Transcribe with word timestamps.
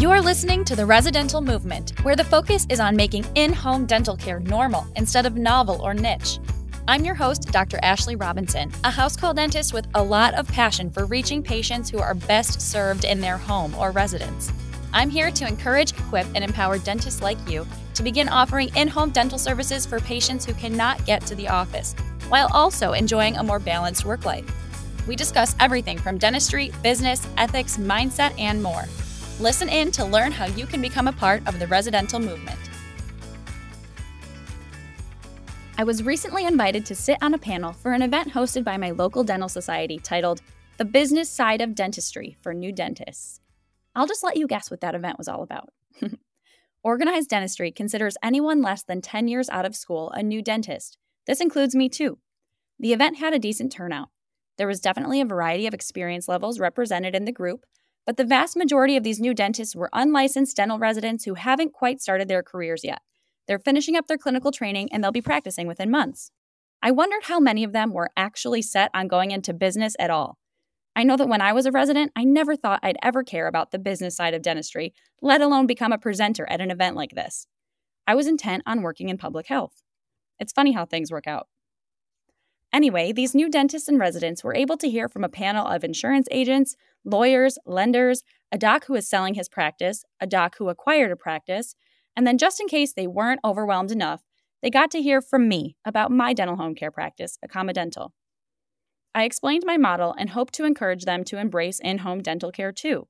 You're 0.00 0.22
listening 0.22 0.64
to 0.64 0.74
the 0.74 0.86
Residential 0.86 1.42
Movement, 1.42 1.92
where 2.04 2.16
the 2.16 2.24
focus 2.24 2.66
is 2.70 2.80
on 2.80 2.96
making 2.96 3.26
in 3.34 3.52
home 3.52 3.84
dental 3.84 4.16
care 4.16 4.40
normal 4.40 4.86
instead 4.96 5.26
of 5.26 5.36
novel 5.36 5.78
or 5.82 5.92
niche. 5.92 6.38
I'm 6.88 7.04
your 7.04 7.14
host, 7.14 7.52
Dr. 7.52 7.78
Ashley 7.82 8.16
Robinson, 8.16 8.72
a 8.82 8.90
house 8.90 9.14
call 9.14 9.34
dentist 9.34 9.74
with 9.74 9.86
a 9.94 10.02
lot 10.02 10.32
of 10.32 10.48
passion 10.48 10.88
for 10.88 11.04
reaching 11.04 11.42
patients 11.42 11.90
who 11.90 11.98
are 11.98 12.14
best 12.14 12.62
served 12.62 13.04
in 13.04 13.20
their 13.20 13.36
home 13.36 13.74
or 13.74 13.90
residence. 13.90 14.50
I'm 14.94 15.10
here 15.10 15.30
to 15.32 15.46
encourage, 15.46 15.92
equip, 15.92 16.26
and 16.34 16.42
empower 16.42 16.78
dentists 16.78 17.20
like 17.20 17.36
you 17.46 17.66
to 17.92 18.02
begin 18.02 18.30
offering 18.30 18.74
in 18.76 18.88
home 18.88 19.10
dental 19.10 19.38
services 19.38 19.84
for 19.84 20.00
patients 20.00 20.46
who 20.46 20.54
cannot 20.54 21.04
get 21.04 21.26
to 21.26 21.34
the 21.34 21.48
office, 21.48 21.94
while 22.30 22.48
also 22.54 22.94
enjoying 22.94 23.36
a 23.36 23.42
more 23.42 23.58
balanced 23.58 24.06
work 24.06 24.24
life. 24.24 24.50
We 25.06 25.14
discuss 25.14 25.54
everything 25.60 25.98
from 25.98 26.16
dentistry, 26.16 26.72
business, 26.82 27.28
ethics, 27.36 27.76
mindset, 27.76 28.32
and 28.38 28.62
more. 28.62 28.86
Listen 29.40 29.70
in 29.70 29.90
to 29.92 30.04
learn 30.04 30.32
how 30.32 30.44
you 30.44 30.66
can 30.66 30.82
become 30.82 31.08
a 31.08 31.12
part 31.12 31.46
of 31.48 31.58
the 31.58 31.66
residential 31.66 32.20
movement. 32.20 32.58
I 35.78 35.84
was 35.84 36.02
recently 36.02 36.44
invited 36.44 36.84
to 36.84 36.94
sit 36.94 37.16
on 37.22 37.32
a 37.32 37.38
panel 37.38 37.72
for 37.72 37.94
an 37.94 38.02
event 38.02 38.34
hosted 38.34 38.64
by 38.64 38.76
my 38.76 38.90
local 38.90 39.24
dental 39.24 39.48
society 39.48 39.98
titled 39.98 40.42
The 40.76 40.84
Business 40.84 41.30
Side 41.30 41.62
of 41.62 41.74
Dentistry 41.74 42.36
for 42.42 42.52
New 42.52 42.70
Dentists. 42.70 43.40
I'll 43.94 44.06
just 44.06 44.22
let 44.22 44.36
you 44.36 44.46
guess 44.46 44.70
what 44.70 44.82
that 44.82 44.94
event 44.94 45.16
was 45.16 45.26
all 45.26 45.42
about. 45.42 45.70
Organized 46.82 47.30
dentistry 47.30 47.72
considers 47.72 48.18
anyone 48.22 48.60
less 48.60 48.82
than 48.82 49.00
10 49.00 49.26
years 49.26 49.48
out 49.48 49.64
of 49.64 49.74
school 49.74 50.10
a 50.10 50.22
new 50.22 50.42
dentist. 50.42 50.98
This 51.26 51.40
includes 51.40 51.74
me 51.74 51.88
too. 51.88 52.18
The 52.78 52.92
event 52.92 53.16
had 53.16 53.32
a 53.32 53.38
decent 53.38 53.72
turnout. 53.72 54.08
There 54.58 54.66
was 54.66 54.80
definitely 54.80 55.22
a 55.22 55.26
variety 55.26 55.66
of 55.66 55.72
experience 55.72 56.28
levels 56.28 56.60
represented 56.60 57.14
in 57.14 57.24
the 57.24 57.32
group, 57.32 57.64
but 58.06 58.16
the 58.16 58.24
vast 58.24 58.56
majority 58.56 58.96
of 58.96 59.02
these 59.02 59.20
new 59.20 59.34
dentists 59.34 59.76
were 59.76 59.90
unlicensed 59.92 60.56
dental 60.56 60.78
residents 60.78 61.24
who 61.24 61.34
haven't 61.34 61.72
quite 61.72 62.00
started 62.00 62.28
their 62.28 62.42
careers 62.42 62.82
yet. 62.84 63.00
They're 63.46 63.58
finishing 63.58 63.96
up 63.96 64.06
their 64.06 64.18
clinical 64.18 64.52
training 64.52 64.90
and 64.92 65.02
they'll 65.02 65.12
be 65.12 65.20
practicing 65.20 65.66
within 65.66 65.90
months. 65.90 66.30
I 66.82 66.92
wondered 66.92 67.24
how 67.24 67.40
many 67.40 67.62
of 67.64 67.72
them 67.72 67.92
were 67.92 68.10
actually 68.16 68.62
set 68.62 68.90
on 68.94 69.08
going 69.08 69.32
into 69.32 69.52
business 69.52 69.94
at 69.98 70.10
all. 70.10 70.38
I 70.96 71.04
know 71.04 71.16
that 71.16 71.28
when 71.28 71.40
I 71.40 71.52
was 71.52 71.66
a 71.66 71.72
resident, 71.72 72.10
I 72.16 72.24
never 72.24 72.56
thought 72.56 72.80
I'd 72.82 72.98
ever 73.02 73.22
care 73.22 73.46
about 73.46 73.70
the 73.70 73.78
business 73.78 74.16
side 74.16 74.34
of 74.34 74.42
dentistry, 74.42 74.92
let 75.22 75.40
alone 75.40 75.66
become 75.66 75.92
a 75.92 75.98
presenter 75.98 76.48
at 76.48 76.60
an 76.60 76.70
event 76.70 76.96
like 76.96 77.12
this. 77.14 77.46
I 78.06 78.14
was 78.14 78.26
intent 78.26 78.62
on 78.66 78.82
working 78.82 79.08
in 79.08 79.18
public 79.18 79.46
health. 79.46 79.82
It's 80.38 80.52
funny 80.52 80.72
how 80.72 80.86
things 80.86 81.12
work 81.12 81.26
out. 81.26 81.48
Anyway, 82.72 83.12
these 83.12 83.34
new 83.34 83.48
dentists 83.50 83.88
and 83.88 83.98
residents 83.98 84.44
were 84.44 84.54
able 84.54 84.76
to 84.76 84.88
hear 84.88 85.08
from 85.08 85.24
a 85.24 85.28
panel 85.28 85.66
of 85.66 85.82
insurance 85.82 86.28
agents, 86.30 86.76
lawyers, 87.04 87.58
lenders, 87.66 88.22
a 88.52 88.58
doc 88.58 88.84
who 88.86 88.94
is 88.94 89.08
selling 89.08 89.34
his 89.34 89.48
practice, 89.48 90.04
a 90.20 90.26
doc 90.26 90.56
who 90.58 90.68
acquired 90.68 91.10
a 91.10 91.16
practice, 91.16 91.74
and 92.16 92.26
then, 92.26 92.38
just 92.38 92.60
in 92.60 92.68
case 92.68 92.92
they 92.92 93.06
weren't 93.06 93.40
overwhelmed 93.44 93.90
enough, 93.90 94.22
they 94.62 94.70
got 94.70 94.90
to 94.90 95.02
hear 95.02 95.20
from 95.20 95.48
me 95.48 95.76
about 95.84 96.10
my 96.10 96.32
dental 96.32 96.56
home 96.56 96.74
care 96.74 96.90
practice, 96.90 97.38
AccommoDental. 97.44 98.10
I 99.14 99.24
explained 99.24 99.64
my 99.66 99.76
model 99.76 100.14
and 100.18 100.30
hope 100.30 100.50
to 100.52 100.64
encourage 100.64 101.04
them 101.04 101.24
to 101.24 101.38
embrace 101.38 101.80
in 101.80 101.98
home 101.98 102.22
dental 102.22 102.52
care 102.52 102.72
too. 102.72 103.08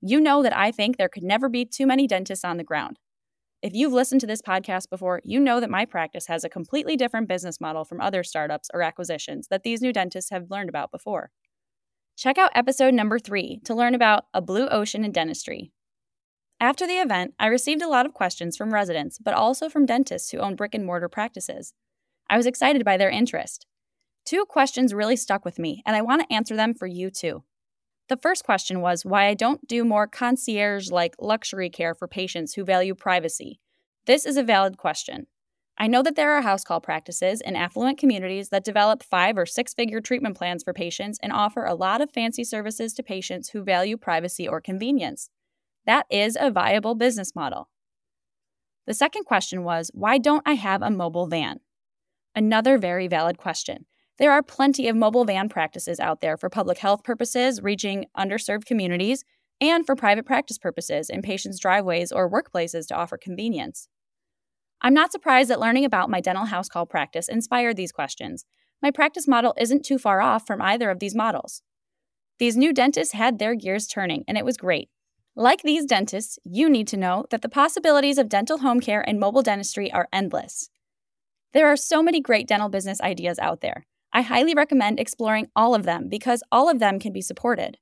You 0.00 0.20
know 0.20 0.42
that 0.42 0.56
I 0.56 0.70
think 0.70 0.96
there 0.96 1.08
could 1.08 1.24
never 1.24 1.48
be 1.48 1.64
too 1.64 1.86
many 1.86 2.06
dentists 2.06 2.44
on 2.44 2.56
the 2.56 2.64
ground. 2.64 2.98
If 3.60 3.74
you've 3.74 3.92
listened 3.92 4.20
to 4.20 4.26
this 4.26 4.42
podcast 4.42 4.88
before, 4.88 5.20
you 5.24 5.40
know 5.40 5.60
that 5.60 5.70
my 5.70 5.84
practice 5.84 6.26
has 6.26 6.44
a 6.44 6.48
completely 6.48 6.96
different 6.96 7.28
business 7.28 7.60
model 7.60 7.84
from 7.84 8.00
other 8.00 8.22
startups 8.22 8.70
or 8.72 8.82
acquisitions 8.82 9.48
that 9.48 9.62
these 9.64 9.82
new 9.82 9.92
dentists 9.92 10.30
have 10.30 10.50
learned 10.50 10.68
about 10.68 10.92
before. 10.92 11.30
Check 12.16 12.38
out 12.38 12.52
episode 12.54 12.94
number 12.94 13.18
three 13.18 13.60
to 13.64 13.74
learn 13.74 13.94
about 13.94 14.24
a 14.32 14.40
blue 14.40 14.68
ocean 14.68 15.04
in 15.04 15.12
dentistry, 15.12 15.72
after 16.60 16.88
the 16.88 16.94
event, 16.94 17.34
I 17.38 17.46
received 17.46 17.82
a 17.82 17.88
lot 17.88 18.04
of 18.04 18.14
questions 18.14 18.56
from 18.56 18.74
residents, 18.74 19.18
but 19.18 19.32
also 19.32 19.68
from 19.68 19.86
dentists 19.86 20.30
who 20.30 20.38
own 20.38 20.56
brick 20.56 20.74
and 20.74 20.84
mortar 20.84 21.08
practices. 21.08 21.72
I 22.28 22.36
was 22.36 22.46
excited 22.46 22.84
by 22.84 22.96
their 22.96 23.10
interest. 23.10 23.64
Two 24.24 24.44
questions 24.44 24.92
really 24.92 25.14
stuck 25.14 25.44
with 25.44 25.60
me, 25.60 25.82
and 25.86 25.94
I 25.94 26.02
want 26.02 26.22
to 26.22 26.34
answer 26.34 26.56
them 26.56 26.74
for 26.74 26.86
you 26.86 27.10
too. 27.10 27.44
The 28.08 28.16
first 28.16 28.42
question 28.42 28.80
was 28.80 29.04
why 29.04 29.26
I 29.26 29.34
don't 29.34 29.68
do 29.68 29.84
more 29.84 30.06
concierge 30.06 30.90
like 30.90 31.14
luxury 31.18 31.68
care 31.68 31.94
for 31.94 32.08
patients 32.08 32.54
who 32.54 32.64
value 32.64 32.94
privacy. 32.94 33.60
This 34.06 34.24
is 34.24 34.38
a 34.38 34.42
valid 34.42 34.78
question. 34.78 35.26
I 35.76 35.86
know 35.86 36.02
that 36.02 36.16
there 36.16 36.32
are 36.32 36.40
house 36.40 36.64
call 36.64 36.80
practices 36.80 37.40
in 37.42 37.54
affluent 37.54 37.98
communities 37.98 38.48
that 38.48 38.64
develop 38.64 39.02
five 39.02 39.36
or 39.36 39.46
six 39.46 39.74
figure 39.74 40.00
treatment 40.00 40.36
plans 40.36 40.64
for 40.64 40.72
patients 40.72 41.18
and 41.22 41.32
offer 41.32 41.64
a 41.64 41.74
lot 41.74 42.00
of 42.00 42.10
fancy 42.10 42.42
services 42.44 42.94
to 42.94 43.02
patients 43.02 43.50
who 43.50 43.62
value 43.62 43.96
privacy 43.96 44.48
or 44.48 44.60
convenience. 44.60 45.28
That 45.86 46.06
is 46.10 46.36
a 46.40 46.50
viable 46.50 46.94
business 46.94 47.36
model. 47.36 47.68
The 48.86 48.94
second 48.94 49.24
question 49.24 49.62
was 49.62 49.90
why 49.92 50.16
don't 50.16 50.42
I 50.46 50.54
have 50.54 50.82
a 50.82 50.90
mobile 50.90 51.26
van? 51.26 51.60
Another 52.34 52.78
very 52.78 53.06
valid 53.06 53.36
question. 53.36 53.84
There 54.18 54.32
are 54.32 54.42
plenty 54.42 54.88
of 54.88 54.96
mobile 54.96 55.24
van 55.24 55.48
practices 55.48 56.00
out 56.00 56.20
there 56.20 56.36
for 56.36 56.50
public 56.50 56.78
health 56.78 57.04
purposes, 57.04 57.62
reaching 57.62 58.06
underserved 58.16 58.64
communities, 58.64 59.24
and 59.60 59.86
for 59.86 59.94
private 59.94 60.26
practice 60.26 60.58
purposes 60.58 61.08
in 61.08 61.22
patients' 61.22 61.60
driveways 61.60 62.10
or 62.10 62.30
workplaces 62.30 62.86
to 62.88 62.96
offer 62.96 63.16
convenience. 63.16 63.88
I'm 64.80 64.94
not 64.94 65.12
surprised 65.12 65.50
that 65.50 65.60
learning 65.60 65.84
about 65.84 66.10
my 66.10 66.20
dental 66.20 66.46
house 66.46 66.68
call 66.68 66.86
practice 66.86 67.28
inspired 67.28 67.76
these 67.76 67.92
questions. 67.92 68.44
My 68.82 68.90
practice 68.90 69.26
model 69.26 69.54
isn't 69.58 69.84
too 69.84 69.98
far 69.98 70.20
off 70.20 70.46
from 70.46 70.62
either 70.62 70.90
of 70.90 71.00
these 71.00 71.14
models. 71.14 71.62
These 72.38 72.56
new 72.56 72.72
dentists 72.72 73.14
had 73.14 73.38
their 73.38 73.54
gears 73.54 73.88
turning, 73.88 74.24
and 74.28 74.38
it 74.38 74.44
was 74.44 74.56
great. 74.56 74.88
Like 75.34 75.62
these 75.62 75.84
dentists, 75.84 76.38
you 76.44 76.68
need 76.68 76.88
to 76.88 76.96
know 76.96 77.24
that 77.30 77.42
the 77.42 77.48
possibilities 77.48 78.18
of 78.18 78.28
dental 78.28 78.58
home 78.58 78.80
care 78.80 79.08
and 79.08 79.20
mobile 79.20 79.42
dentistry 79.42 79.92
are 79.92 80.08
endless. 80.12 80.70
There 81.52 81.66
are 81.66 81.76
so 81.76 82.02
many 82.02 82.20
great 82.20 82.46
dental 82.46 82.68
business 82.68 83.00
ideas 83.00 83.38
out 83.38 83.60
there. 83.60 83.86
I 84.18 84.22
highly 84.22 84.52
recommend 84.52 84.98
exploring 84.98 85.46
all 85.54 85.76
of 85.76 85.84
them 85.84 86.08
because 86.08 86.42
all 86.50 86.68
of 86.68 86.80
them 86.80 86.98
can 86.98 87.12
be 87.12 87.20
supported. 87.20 87.78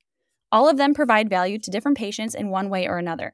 All 0.51 0.69
of 0.69 0.77
them 0.77 0.93
provide 0.93 1.31
value 1.31 1.57
to 1.57 1.71
different 1.71 1.97
patients 1.97 2.35
in 2.35 2.51
one 2.51 2.69
way 2.69 2.87
or 2.87 2.99
another. 2.99 3.33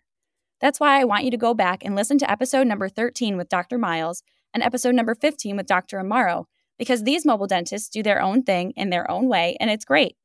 That's 0.61 0.79
why 0.79 1.01
I 1.01 1.03
want 1.03 1.25
you 1.25 1.31
to 1.31 1.35
go 1.35 1.53
back 1.53 1.83
and 1.83 1.97
listen 1.97 2.17
to 2.19 2.31
episode 2.31 2.65
number 2.65 2.87
13 2.87 3.35
with 3.35 3.49
Dr. 3.49 3.77
Miles 3.77 4.23
and 4.53 4.63
episode 4.63 4.95
number 4.95 5.15
15 5.15 5.57
with 5.57 5.67
Dr. 5.67 5.99
Amaro 5.99 6.45
because 6.79 7.03
these 7.03 7.25
mobile 7.25 7.45
dentists 7.45 7.89
do 7.89 8.03
their 8.03 8.21
own 8.21 8.41
thing 8.41 8.71
in 8.77 8.89
their 8.89 9.11
own 9.11 9.27
way 9.27 9.57
and 9.59 9.69
it's 9.69 9.83
great. 9.83 10.15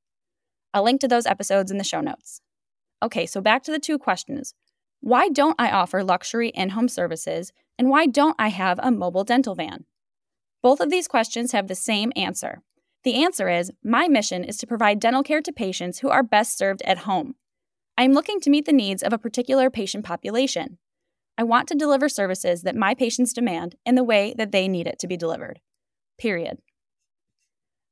I'll 0.72 0.84
link 0.84 1.00
to 1.00 1.08
those 1.08 1.26
episodes 1.26 1.72
in 1.72 1.78
the 1.78 1.82
show 1.82 2.00
notes. 2.00 2.42
Okay, 3.02 3.26
so 3.26 3.40
back 3.40 3.64
to 3.64 3.72
the 3.72 3.80
two 3.80 3.98
questions. 3.98 4.54
Why 5.00 5.30
don't 5.30 5.56
I 5.58 5.72
offer 5.72 6.04
luxury 6.04 6.50
in 6.50 6.68
home 6.68 6.88
services, 6.88 7.50
and 7.76 7.90
why 7.90 8.06
don't 8.06 8.36
I 8.38 8.50
have 8.50 8.78
a 8.80 8.92
mobile 8.92 9.24
dental 9.24 9.56
van? 9.56 9.84
Both 10.62 10.80
of 10.80 10.90
these 10.90 11.08
questions 11.08 11.50
have 11.50 11.66
the 11.66 11.74
same 11.74 12.12
answer. 12.14 12.62
The 13.08 13.24
answer 13.24 13.48
is 13.48 13.72
my 13.82 14.06
mission 14.06 14.44
is 14.44 14.58
to 14.58 14.66
provide 14.66 15.00
dental 15.00 15.22
care 15.22 15.40
to 15.40 15.50
patients 15.50 16.00
who 16.00 16.10
are 16.10 16.22
best 16.22 16.58
served 16.58 16.82
at 16.82 17.06
home. 17.08 17.36
I 17.96 18.02
am 18.02 18.12
looking 18.12 18.38
to 18.40 18.50
meet 18.50 18.66
the 18.66 18.70
needs 18.70 19.02
of 19.02 19.14
a 19.14 19.18
particular 19.18 19.70
patient 19.70 20.04
population. 20.04 20.76
I 21.38 21.44
want 21.44 21.68
to 21.68 21.74
deliver 21.74 22.10
services 22.10 22.64
that 22.64 22.76
my 22.76 22.94
patients 22.94 23.32
demand 23.32 23.76
in 23.86 23.94
the 23.94 24.04
way 24.04 24.34
that 24.36 24.52
they 24.52 24.68
need 24.68 24.86
it 24.86 24.98
to 24.98 25.06
be 25.06 25.16
delivered. 25.16 25.60
Period. 26.18 26.58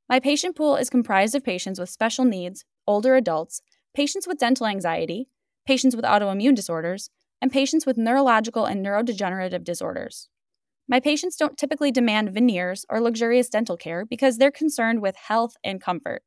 My 0.07 0.19
patient 0.19 0.55
pool 0.55 0.75
is 0.75 0.87
comprised 0.87 1.33
of 1.33 1.43
patients 1.43 1.79
with 1.79 1.89
special 1.89 2.23
needs, 2.23 2.63
older 2.85 3.15
adults, 3.15 3.63
patients 3.95 4.27
with 4.27 4.37
dental 4.37 4.67
anxiety, 4.67 5.29
patients 5.65 5.95
with 5.95 6.05
autoimmune 6.05 6.53
disorders, 6.53 7.09
and 7.41 7.51
patients 7.51 7.87
with 7.87 7.97
neurological 7.97 8.65
and 8.65 8.85
neurodegenerative 8.85 9.63
disorders. 9.63 10.29
My 10.87 10.99
patients 10.99 11.35
don't 11.35 11.57
typically 11.57 11.91
demand 11.91 12.29
veneers 12.31 12.85
or 12.89 13.01
luxurious 13.01 13.49
dental 13.49 13.77
care 13.77 14.05
because 14.05 14.37
they're 14.37 14.51
concerned 14.51 15.01
with 15.01 15.15
health 15.15 15.55
and 15.63 15.81
comfort. 15.81 16.23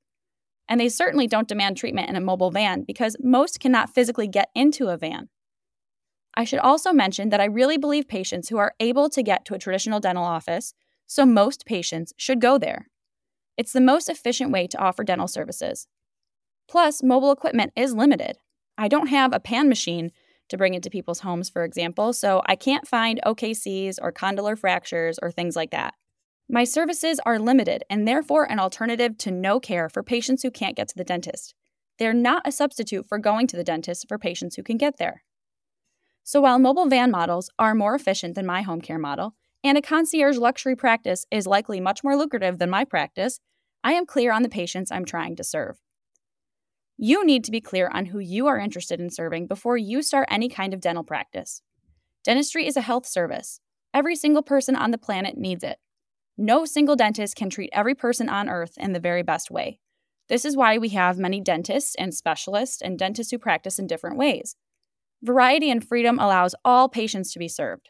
And 0.69 0.81
they 0.81 0.89
certainly 0.89 1.27
don't 1.27 1.49
demand 1.49 1.77
treatment 1.77 2.09
in 2.09 2.17
a 2.17 2.21
mobile 2.21 2.51
van 2.51 2.85
because 2.85 3.17
most 3.21 3.61
cannot 3.61 3.91
physically 3.91 4.29
get 4.29 4.51
into 4.55 4.89
a 4.89 4.97
van. 4.97 5.29
I 6.37 6.45
should 6.45 6.61
also 6.61 6.93
mention 6.93 7.31
that 7.31 7.41
I 7.41 7.47
really 7.47 7.77
believe 7.77 8.07
patients 8.07 8.49
who 8.49 8.59
are 8.59 8.75
able 8.79 9.09
to 9.11 9.23
get 9.23 9.45
to 9.47 9.55
a 9.55 9.59
traditional 9.59 9.99
dental 9.99 10.25
office, 10.25 10.75
so 11.07 11.27
most 11.27 11.67
patients 11.67 12.13
should 12.17 12.41
go 12.41 12.57
there. 12.57 12.87
It's 13.57 13.73
the 13.73 13.81
most 13.81 14.09
efficient 14.09 14.53
way 14.53 14.67
to 14.69 14.79
offer 14.79 15.03
dental 15.03 15.27
services, 15.27 15.89
Plus, 16.71 17.03
mobile 17.03 17.33
equipment 17.33 17.73
is 17.75 17.95
limited. 17.95 18.39
I 18.79 18.87
don't 18.87 19.09
have 19.09 19.33
a 19.33 19.41
pan 19.41 19.69
machine 19.69 20.13
to 20.51 20.59
bring 20.59 20.75
it 20.75 20.83
to 20.83 20.91
people's 20.91 21.21
homes, 21.21 21.49
for 21.49 21.65
example, 21.65 22.13
so 22.13 22.43
I 22.47 22.57
can't 22.57 22.87
find 22.87 23.21
OKCs 23.25 23.99
or 24.01 24.13
condylar 24.13 24.59
fractures 24.59 25.19
or 25.23 25.31
things 25.31 25.57
like 25.57 25.71
that. 25.71 25.95
My 26.49 26.65
services 26.65 27.21
are 27.25 27.39
limited 27.39 27.85
and 27.89 28.07
therefore 28.07 28.45
an 28.51 28.59
alternative 28.59 29.17
to 29.19 29.31
no 29.31 29.61
care 29.61 29.89
for 29.89 30.03
patients 30.03 30.43
who 30.43 30.51
can't 30.51 30.77
get 30.77 30.89
to 30.89 30.97
the 30.97 31.05
dentist. 31.05 31.55
They're 31.99 32.13
not 32.13 32.43
a 32.45 32.53
substitute 32.53 33.07
for 33.09 33.19
going 33.19 33.47
to 33.49 33.57
the 33.57 33.65
dentist 33.65 34.07
for 34.09 34.19
patients 34.19 34.57
who 34.57 34.63
can 34.63 34.77
get 34.77 34.97
there. 34.99 35.23
So 36.25 36.41
while 36.41 36.59
mobile 36.59 36.89
van 36.89 37.11
models 37.11 37.51
are 37.59 37.75
more 37.75 37.95
efficient 37.95 38.35
than 38.35 38.47
my 38.47 38.63
home 38.63 38.81
care 38.81 38.99
model, 38.99 39.35
and 39.63 39.77
a 39.77 39.83
concierge 39.83 40.39
luxury 40.39 40.75
practice 40.75 41.27
is 41.31 41.47
likely 41.47 41.81
much 41.81 42.03
more 42.03 42.17
lucrative 42.17 42.59
than 42.59 42.71
my 42.71 42.85
practice, 42.85 43.41
I 43.85 43.93
am 43.93 44.07
clear 44.07 44.33
on 44.33 44.43
the 44.43 44.49
patients 44.49 44.91
I'm 44.91 45.05
trying 45.05 45.37
to 45.37 45.45
serve. 45.45 45.79
You 47.03 47.25
need 47.25 47.45
to 47.45 47.51
be 47.51 47.63
clear 47.63 47.89
on 47.89 48.05
who 48.05 48.19
you 48.19 48.47
are 48.47 48.59
interested 48.59 49.01
in 49.01 49.09
serving 49.09 49.47
before 49.47 49.79
you 49.79 50.03
start 50.03 50.29
any 50.31 50.51
kind 50.51 50.75
of 50.75 50.83
dental 50.83 51.03
practice. 51.03 51.63
Dentistry 52.25 52.67
is 52.67 52.77
a 52.77 52.83
health 52.83 53.07
service. 53.07 53.59
Every 53.95 54.15
single 54.15 54.43
person 54.43 54.77
on 54.77 54.91
the 54.91 54.99
planet 54.99 55.39
needs 55.39 55.65
it. 55.65 55.79
No 56.37 56.67
single 56.67 56.97
dentist 56.97 57.37
can 57.37 57.49
treat 57.49 57.71
every 57.73 57.95
person 57.95 58.29
on 58.29 58.51
earth 58.51 58.75
in 58.77 58.93
the 58.93 59.01
very 59.01 59.23
best 59.23 59.51
way. 59.51 59.81
This 60.29 60.45
is 60.45 60.59
why 60.59 60.77
we 60.77 60.91
have 60.91 61.19
many 61.19 61.41
dentists 61.41 61.95
and 61.95 62.13
specialists 62.13 62.83
and 62.83 62.99
dentists 62.99 63.31
who 63.31 63.39
practice 63.39 63.79
in 63.79 63.87
different 63.87 64.19
ways. 64.19 64.55
Variety 65.23 65.71
and 65.71 65.83
freedom 65.83 66.19
allows 66.19 66.55
all 66.67 66.91
patients 66.91 67.33
to 67.33 67.39
be 67.39 67.49
served. 67.49 67.89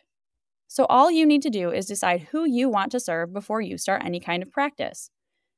So, 0.68 0.84
all 0.84 1.10
you 1.10 1.26
need 1.26 1.42
to 1.42 1.50
do 1.50 1.72
is 1.72 1.86
decide 1.86 2.28
who 2.30 2.44
you 2.44 2.68
want 2.68 2.92
to 2.92 3.00
serve 3.00 3.32
before 3.32 3.60
you 3.60 3.76
start 3.76 4.04
any 4.04 4.20
kind 4.20 4.40
of 4.40 4.52
practice. 4.52 5.10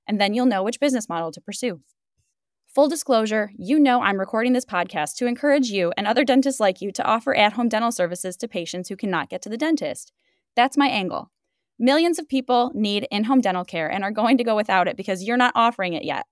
And 0.08 0.18
then 0.18 0.32
you'll 0.32 0.46
know 0.46 0.62
which 0.62 0.80
business 0.80 1.06
model 1.06 1.30
to 1.32 1.40
pursue. 1.42 1.82
Full 2.74 2.88
disclosure, 2.88 3.52
you 3.58 3.78
know 3.78 4.00
I'm 4.00 4.18
recording 4.18 4.54
this 4.54 4.64
podcast 4.64 5.16
to 5.16 5.26
encourage 5.26 5.66
you 5.66 5.92
and 5.98 6.06
other 6.06 6.24
dentists 6.24 6.58
like 6.58 6.80
you 6.80 6.90
to 6.92 7.04
offer 7.04 7.34
at 7.34 7.52
home 7.52 7.68
dental 7.68 7.92
services 7.92 8.34
to 8.38 8.48
patients 8.48 8.88
who 8.88 8.96
cannot 8.96 9.28
get 9.28 9.42
to 9.42 9.50
the 9.50 9.58
dentist. 9.58 10.10
That's 10.56 10.78
my 10.78 10.88
angle. 10.88 11.30
Millions 11.78 12.18
of 12.18 12.30
people 12.30 12.70
need 12.74 13.06
in 13.10 13.24
home 13.24 13.42
dental 13.42 13.66
care 13.66 13.92
and 13.92 14.02
are 14.02 14.10
going 14.10 14.38
to 14.38 14.44
go 14.44 14.56
without 14.56 14.88
it 14.88 14.96
because 14.96 15.22
you're 15.22 15.36
not 15.36 15.52
offering 15.54 15.92
it 15.92 16.02
yet. 16.02 16.24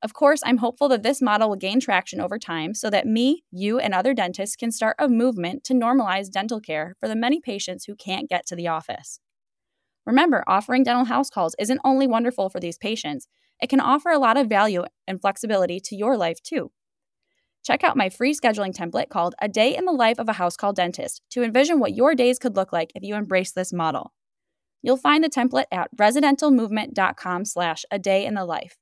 Of 0.00 0.14
course, 0.14 0.42
I'm 0.46 0.58
hopeful 0.58 0.88
that 0.90 1.02
this 1.02 1.20
model 1.20 1.48
will 1.48 1.56
gain 1.56 1.80
traction 1.80 2.20
over 2.20 2.38
time 2.38 2.74
so 2.74 2.88
that 2.90 3.04
me, 3.04 3.42
you, 3.50 3.80
and 3.80 3.92
other 3.92 4.14
dentists 4.14 4.54
can 4.54 4.70
start 4.70 4.94
a 5.00 5.08
movement 5.08 5.64
to 5.64 5.74
normalize 5.74 6.30
dental 6.30 6.60
care 6.60 6.94
for 7.00 7.08
the 7.08 7.16
many 7.16 7.40
patients 7.40 7.86
who 7.86 7.96
can't 7.96 8.28
get 8.28 8.46
to 8.46 8.54
the 8.54 8.68
office. 8.68 9.18
Remember, 10.06 10.44
offering 10.46 10.82
dental 10.82 11.06
house 11.06 11.30
calls 11.30 11.56
isn't 11.58 11.80
only 11.84 12.06
wonderful 12.06 12.48
for 12.48 12.60
these 12.60 12.78
patients, 12.78 13.26
it 13.60 13.68
can 13.68 13.80
offer 13.80 14.10
a 14.10 14.18
lot 14.18 14.36
of 14.36 14.48
value 14.48 14.84
and 15.06 15.20
flexibility 15.20 15.80
to 15.80 15.96
your 15.96 16.16
life 16.16 16.42
too. 16.42 16.70
Check 17.64 17.82
out 17.82 17.96
my 17.96 18.10
free 18.10 18.34
scheduling 18.34 18.74
template 18.74 19.08
called 19.08 19.34
A 19.40 19.48
Day 19.48 19.74
in 19.74 19.86
the 19.86 19.92
Life 19.92 20.18
of 20.18 20.28
a 20.28 20.34
House 20.34 20.56
Call 20.56 20.74
Dentist 20.74 21.22
to 21.30 21.42
envision 21.42 21.80
what 21.80 21.94
your 21.94 22.14
days 22.14 22.38
could 22.38 22.56
look 22.56 22.72
like 22.72 22.92
if 22.94 23.02
you 23.02 23.14
embrace 23.14 23.52
this 23.52 23.72
model. 23.72 24.12
You'll 24.82 24.98
find 24.98 25.24
the 25.24 25.30
template 25.30 25.64
at 25.72 25.88
residentialmovement.com 25.96 27.46
slash 27.46 27.86
a 27.90 27.98
day 27.98 28.26
in 28.26 28.34
the 28.34 28.44
life. 28.44 28.76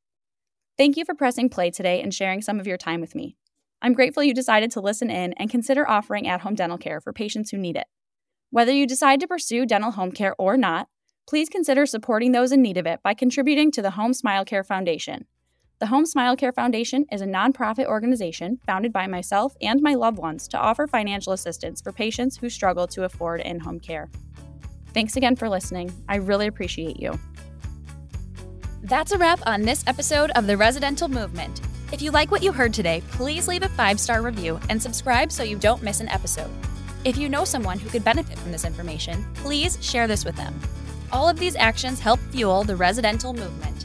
Thank 0.76 0.96
you 0.96 1.04
for 1.04 1.14
pressing 1.14 1.48
play 1.48 1.70
today 1.70 2.02
and 2.02 2.12
sharing 2.12 2.42
some 2.42 2.58
of 2.58 2.66
your 2.66 2.76
time 2.76 3.00
with 3.00 3.14
me. 3.14 3.36
I'm 3.80 3.92
grateful 3.92 4.24
you 4.24 4.34
decided 4.34 4.72
to 4.72 4.80
listen 4.80 5.10
in 5.10 5.32
and 5.34 5.48
consider 5.48 5.88
offering 5.88 6.26
at 6.26 6.40
home 6.40 6.56
dental 6.56 6.78
care 6.78 7.00
for 7.00 7.12
patients 7.12 7.50
who 7.50 7.58
need 7.58 7.76
it. 7.76 7.86
Whether 8.50 8.72
you 8.72 8.86
decide 8.86 9.20
to 9.20 9.28
pursue 9.28 9.64
dental 9.64 9.92
home 9.92 10.10
care 10.10 10.34
or 10.38 10.56
not, 10.56 10.88
please 11.28 11.48
consider 11.48 11.86
supporting 11.86 12.32
those 12.32 12.52
in 12.52 12.62
need 12.62 12.76
of 12.76 12.86
it 12.86 13.00
by 13.02 13.14
contributing 13.14 13.70
to 13.72 13.82
the 13.82 13.92
Home 13.92 14.14
Smile 14.14 14.44
Care 14.44 14.64
Foundation. 14.64 15.26
The 15.78 15.86
Home 15.86 16.06
Smile 16.06 16.36
Care 16.36 16.52
Foundation 16.52 17.06
is 17.10 17.20
a 17.20 17.26
nonprofit 17.26 17.86
organization 17.86 18.60
founded 18.66 18.92
by 18.92 19.06
myself 19.06 19.56
and 19.60 19.82
my 19.82 19.94
loved 19.94 20.18
ones 20.18 20.46
to 20.48 20.58
offer 20.58 20.86
financial 20.86 21.32
assistance 21.32 21.80
for 21.80 21.90
patients 21.90 22.36
who 22.36 22.48
struggle 22.48 22.86
to 22.86 23.04
afford 23.04 23.40
in 23.40 23.58
home 23.58 23.80
care. 23.80 24.08
Thanks 24.94 25.16
again 25.16 25.36
for 25.36 25.48
listening. 25.48 25.92
I 26.08 26.16
really 26.16 26.46
appreciate 26.46 27.00
you. 27.00 27.18
That's 28.82 29.12
a 29.12 29.18
wrap 29.18 29.40
on 29.46 29.62
this 29.62 29.84
episode 29.86 30.30
of 30.32 30.46
The 30.46 30.56
Residential 30.56 31.08
Movement. 31.08 31.60
If 31.92 32.00
you 32.00 32.10
like 32.10 32.30
what 32.30 32.42
you 32.42 32.52
heard 32.52 32.72
today, 32.72 33.02
please 33.10 33.48
leave 33.48 33.62
a 33.62 33.68
five 33.68 34.00
star 34.00 34.22
review 34.22 34.60
and 34.68 34.80
subscribe 34.80 35.32
so 35.32 35.42
you 35.42 35.56
don't 35.56 35.82
miss 35.82 36.00
an 36.00 36.08
episode. 36.08 36.50
If 37.04 37.16
you 37.16 37.28
know 37.28 37.44
someone 37.44 37.78
who 37.78 37.90
could 37.90 38.04
benefit 38.04 38.38
from 38.38 38.52
this 38.52 38.64
information, 38.64 39.26
please 39.34 39.78
share 39.84 40.06
this 40.06 40.24
with 40.24 40.36
them. 40.36 40.58
All 41.12 41.28
of 41.28 41.38
these 41.38 41.56
actions 41.56 42.00
help 42.00 42.20
fuel 42.30 42.64
the 42.64 42.76
residential 42.76 43.34
movement. 43.34 43.84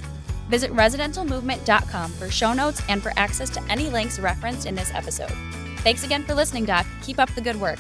Visit 0.50 0.72
residentialmovement.com 0.72 2.12
for 2.12 2.32
show 2.32 2.54
notes 2.54 2.82
and 2.88 3.04
for 3.04 3.12
access 3.18 3.50
to 3.52 3.64
any 3.70 3.90
links 3.90 4.18
referenced 4.18 4.66
in 4.66 4.76
this 4.76 4.94
episode. 4.94 5.34
Thanks 5.80 6.04
again 6.04 6.24
for 6.24 6.34
listening, 6.34 6.66
Doc. 6.66 6.86
Keep 7.04 7.20
up 7.20 7.30
the 7.36 7.42
good 7.42 7.60
work. 7.60 7.80